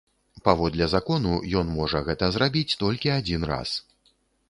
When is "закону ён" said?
0.93-1.71